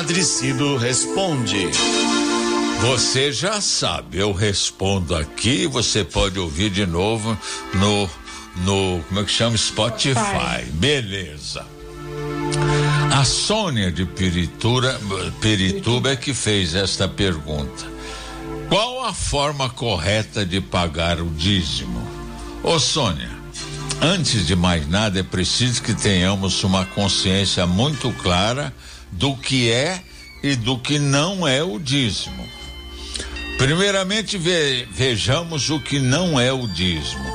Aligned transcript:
Padre 0.00 0.24
Cido 0.24 0.78
responde. 0.78 1.68
Você 2.80 3.30
já 3.30 3.60
sabe, 3.60 4.16
eu 4.16 4.32
respondo 4.32 5.14
aqui, 5.14 5.66
você 5.66 6.02
pode 6.02 6.38
ouvir 6.38 6.70
de 6.70 6.86
novo 6.86 7.36
no 7.74 8.08
no 8.64 9.04
como 9.06 9.20
é 9.20 9.24
que 9.24 9.30
chama 9.30 9.58
Spotify. 9.58 10.14
Pai. 10.14 10.64
Beleza. 10.72 11.66
A 13.12 13.22
Sônia 13.24 13.92
de 13.92 14.06
Peritura, 14.06 14.98
Perituba 15.38 16.12
é 16.12 16.16
que 16.16 16.32
fez 16.32 16.74
esta 16.74 17.06
pergunta. 17.06 17.84
Qual 18.70 19.04
a 19.04 19.12
forma 19.12 19.68
correta 19.68 20.46
de 20.46 20.62
pagar 20.62 21.20
o 21.20 21.28
dízimo? 21.28 22.08
Ô 22.62 22.78
Sônia, 22.78 23.30
antes 24.00 24.46
de 24.46 24.56
mais 24.56 24.88
nada 24.88 25.20
é 25.20 25.22
preciso 25.22 25.82
que 25.82 25.92
tenhamos 25.92 26.64
uma 26.64 26.86
consciência 26.86 27.66
muito 27.66 28.10
clara 28.12 28.72
do 29.12 29.36
que 29.36 29.70
é 29.70 30.02
e 30.42 30.56
do 30.56 30.78
que 30.78 30.98
não 30.98 31.46
é 31.46 31.62
o 31.62 31.78
dízimo. 31.78 32.48
Primeiramente, 33.58 34.38
ve, 34.38 34.88
vejamos 34.90 35.68
o 35.68 35.78
que 35.78 35.98
não 35.98 36.40
é 36.40 36.52
o 36.52 36.66
dízimo. 36.66 37.30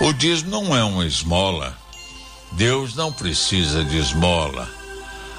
O 0.00 0.12
dízimo 0.12 0.50
não 0.50 0.76
é 0.76 0.84
uma 0.84 1.06
esmola. 1.06 1.76
Deus 2.52 2.94
não 2.94 3.10
precisa 3.12 3.82
de 3.82 3.96
esmola. 3.96 4.68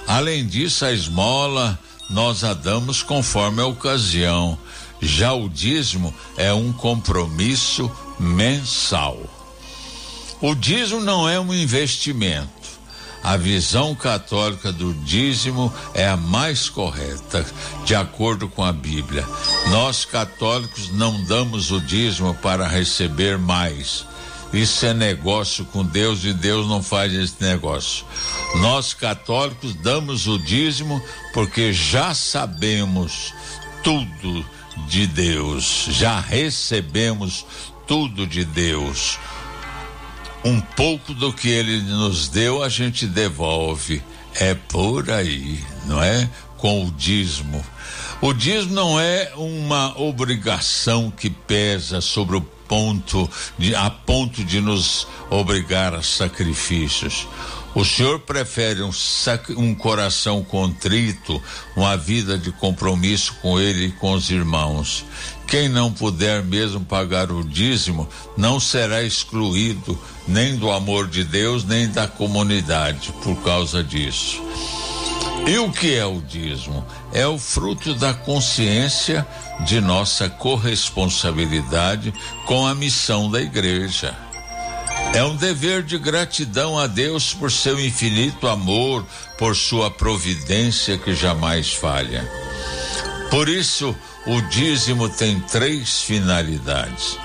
Além 0.07 0.45
disso, 0.45 0.85
a 0.85 0.91
esmola 0.91 1.79
nós 2.09 2.43
a 2.43 2.53
damos 2.53 3.01
conforme 3.03 3.61
a 3.61 3.67
ocasião. 3.67 4.57
Já 5.01 5.33
o 5.33 5.49
dízimo 5.49 6.13
é 6.37 6.53
um 6.53 6.71
compromisso 6.71 7.91
mensal. 8.19 9.19
O 10.41 10.55
dízimo 10.55 11.01
não 11.01 11.27
é 11.27 11.39
um 11.39 11.53
investimento. 11.53 12.54
A 13.25 13.37
visão 13.37 13.95
católica 13.95 14.71
do 14.71 14.93
dízimo 14.93 15.73
é 15.95 16.07
a 16.07 16.15
mais 16.15 16.69
correta, 16.69 17.43
de 17.83 17.95
acordo 17.95 18.47
com 18.47 18.63
a 18.63 18.71
Bíblia. 18.71 19.27
Nós 19.71 20.05
católicos 20.05 20.91
não 20.91 21.23
damos 21.23 21.71
o 21.71 21.81
dízimo 21.81 22.35
para 22.35 22.67
receber 22.67 23.39
mais. 23.39 24.05
Isso 24.53 24.85
é 24.85 24.93
negócio 24.93 25.65
com 25.65 25.83
Deus 25.83 26.23
e 26.23 26.33
Deus 26.33 26.67
não 26.67 26.83
faz 26.83 27.11
esse 27.13 27.41
negócio. 27.41 28.05
Nós 28.57 28.93
católicos 28.93 29.73
damos 29.73 30.27
o 30.27 30.37
dízimo 30.37 31.01
porque 31.33 31.73
já 31.73 32.13
sabemos 32.13 33.33
tudo 33.83 34.45
de 34.87 35.07
Deus, 35.07 35.87
já 35.89 36.19
recebemos 36.19 37.43
tudo 37.87 38.27
de 38.27 38.45
Deus 38.45 39.17
um 40.45 40.61
pouco 40.61 41.11
do 41.15 41.33
que 41.33 41.49
ele 41.49 41.81
nos 41.81 42.29
deu 42.29 42.63
a 42.63 42.69
gente 42.69 43.07
devolve. 43.07 44.01
É 44.35 44.53
por 44.53 45.09
aí, 45.09 45.59
não 45.85 46.01
é? 46.01 46.29
Com 46.57 46.85
o 46.85 46.91
dízimo. 46.91 47.65
O 48.21 48.31
dízimo 48.31 48.73
não 48.73 48.99
é 48.99 49.33
uma 49.35 49.99
obrigação 49.99 51.09
que 51.09 51.29
pesa 51.29 51.99
sobre 51.99 52.37
o 52.37 52.41
ponto 52.41 53.29
de, 53.57 53.73
a 53.73 53.89
ponto 53.89 54.43
de 54.43 54.61
nos 54.61 55.07
obrigar 55.29 55.95
a 55.95 56.03
sacrifícios. 56.03 57.27
O 57.75 57.83
Senhor 57.83 58.21
prefere 58.21 58.81
um, 58.81 58.91
um, 59.57 59.75
coração 59.75 60.41
contrito, 60.41 61.43
uma 61.75 61.97
vida 61.97 62.37
de 62.37 62.49
compromisso 62.53 63.35
com 63.41 63.59
Ele 63.59 63.87
e 63.87 63.91
com 63.91 64.13
os 64.13 64.31
irmãos. 64.31 65.05
Quem 65.45 65.67
não 65.67 65.91
puder 65.91 66.41
mesmo 66.41 66.79
pagar 66.85 67.29
o 67.29 67.43
dízimo 67.43 68.07
não 68.37 68.61
será 68.61 69.03
excluído 69.03 69.99
nem 70.25 70.55
do 70.55 70.71
amor 70.71 71.05
de 71.05 71.25
Deus, 71.25 71.65
nem 71.65 71.89
da 71.89 72.07
comunidade 72.07 73.11
por 73.21 73.35
causa 73.43 73.83
disso. 73.83 74.41
E 75.45 75.57
o 75.57 75.69
que 75.69 75.93
é 75.93 76.05
o 76.05 76.21
dízimo? 76.21 76.83
É 77.11 77.27
o 77.27 77.37
fruto 77.37 77.93
da 77.93 78.13
consciência 78.13 79.27
de 79.65 79.81
nossa 79.81 80.29
corresponsabilidade 80.29 82.13
com 82.45 82.65
a 82.65 82.73
missão 82.73 83.29
da 83.29 83.41
igreja. 83.41 84.17
É 85.13 85.23
um 85.23 85.35
dever 85.35 85.81
de 85.81 85.97
gratidão 85.97 86.77
a 86.77 86.87
Deus 86.87 87.33
por 87.33 87.51
seu 87.51 87.79
infinito 87.79 88.47
amor, 88.47 89.05
por 89.37 89.55
sua 89.55 89.89
providência 89.89 90.97
que 90.97 91.15
jamais 91.15 91.71
falha. 91.71 92.29
Por 93.29 93.47
isso, 93.47 93.95
o 94.27 94.41
dízimo 94.41 95.07
tem 95.07 95.39
três 95.39 96.01
finalidades: 96.01 97.17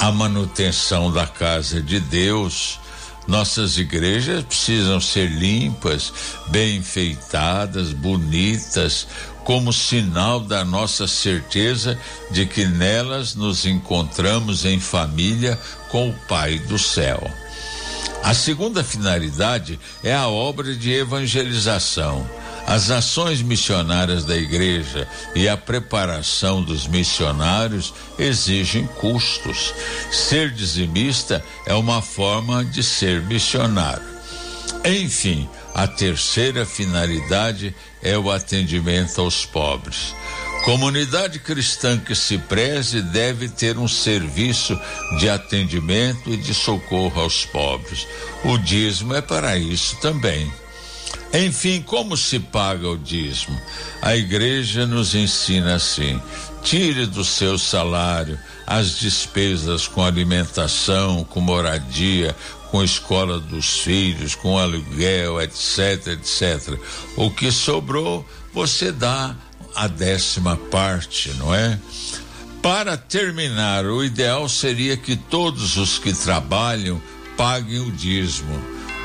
a 0.00 0.10
manutenção 0.10 1.12
da 1.12 1.26
casa 1.26 1.82
de 1.82 2.00
Deus. 2.00 2.80
Nossas 3.26 3.78
igrejas 3.78 4.44
precisam 4.44 5.00
ser 5.00 5.30
limpas, 5.30 6.12
bem 6.48 6.76
enfeitadas, 6.76 7.92
bonitas, 7.92 9.06
como 9.44 9.72
sinal 9.72 10.40
da 10.40 10.64
nossa 10.64 11.06
certeza 11.06 11.98
de 12.30 12.46
que 12.46 12.64
nelas 12.64 13.34
nos 13.34 13.66
encontramos 13.66 14.64
em 14.64 14.80
família 14.80 15.58
com 15.90 16.10
o 16.10 16.14
Pai 16.28 16.58
do 16.58 16.78
céu. 16.78 17.22
A 18.22 18.32
segunda 18.32 18.82
finalidade 18.82 19.78
é 20.02 20.14
a 20.14 20.28
obra 20.28 20.74
de 20.74 20.90
evangelização. 20.92 22.26
As 22.66 22.90
ações 22.90 23.42
missionárias 23.42 24.24
da 24.24 24.36
igreja 24.36 25.06
e 25.34 25.48
a 25.48 25.56
preparação 25.56 26.62
dos 26.62 26.86
missionários 26.86 27.92
exigem 28.18 28.86
custos. 28.86 29.74
Ser 30.10 30.50
dizimista 30.50 31.44
é 31.66 31.74
uma 31.74 32.00
forma 32.00 32.64
de 32.64 32.82
ser 32.82 33.22
missionário. 33.22 34.14
Enfim, 34.84 35.48
a 35.74 35.86
terceira 35.86 36.64
finalidade 36.64 37.74
é 38.02 38.16
o 38.16 38.30
atendimento 38.30 39.20
aos 39.20 39.44
pobres. 39.44 40.14
Comunidade 40.64 41.38
cristã 41.40 41.98
que 41.98 42.14
se 42.14 42.38
preze 42.38 43.02
deve 43.02 43.48
ter 43.50 43.76
um 43.76 43.86
serviço 43.86 44.78
de 45.18 45.28
atendimento 45.28 46.30
e 46.30 46.38
de 46.38 46.54
socorro 46.54 47.20
aos 47.20 47.44
pobres. 47.44 48.06
O 48.42 48.56
dízimo 48.56 49.14
é 49.14 49.20
para 49.20 49.58
isso 49.58 49.96
também. 49.96 50.50
Enfim, 51.32 51.82
como 51.82 52.16
se 52.16 52.38
paga 52.38 52.88
o 52.88 52.96
dízimo? 52.96 53.60
A 54.00 54.16
igreja 54.16 54.86
nos 54.86 55.14
ensina 55.14 55.74
assim: 55.74 56.20
tire 56.62 57.06
do 57.06 57.24
seu 57.24 57.58
salário 57.58 58.38
as 58.66 58.98
despesas 58.98 59.88
com 59.88 60.04
alimentação, 60.04 61.24
com 61.24 61.40
moradia, 61.40 62.34
com 62.70 62.82
escola 62.82 63.38
dos 63.38 63.80
filhos, 63.80 64.34
com 64.34 64.58
aluguel, 64.58 65.40
etc, 65.40 66.08
etc. 66.08 66.78
O 67.16 67.30
que 67.30 67.52
sobrou, 67.52 68.26
você 68.52 68.90
dá 68.90 69.36
a 69.74 69.86
décima 69.86 70.56
parte, 70.56 71.30
não 71.34 71.54
é? 71.54 71.78
Para 72.62 72.96
terminar, 72.96 73.84
o 73.84 74.02
ideal 74.02 74.48
seria 74.48 74.96
que 74.96 75.16
todos 75.16 75.76
os 75.76 75.98
que 75.98 76.12
trabalham 76.12 77.00
paguem 77.36 77.80
o 77.80 77.92
dízimo. 77.92 78.58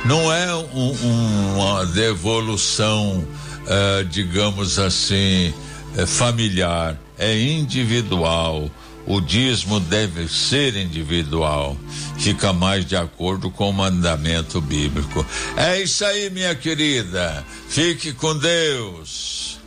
Não 0.05 0.33
é 0.33 0.55
um, 0.55 1.55
uma 1.55 1.85
devolução, 1.85 3.25
uh, 3.63 4.05
digamos 4.05 4.79
assim, 4.79 5.53
uh, 5.97 6.07
familiar, 6.07 6.97
é 7.17 7.37
individual 7.39 8.69
o 9.09 9.19
dízimo 9.19 9.79
deve 9.79 10.27
ser 10.27 10.75
individual. 10.75 11.75
Fica 12.19 12.53
mais 12.53 12.85
de 12.85 12.95
acordo 12.95 13.49
com 13.49 13.71
o 13.71 13.73
mandamento 13.73 14.61
bíblico. 14.61 15.25
É 15.57 15.81
isso 15.81 16.05
aí, 16.05 16.29
minha 16.29 16.53
querida. 16.53 17.43
Fique 17.67 18.13
com 18.13 18.37
Deus. 18.37 19.58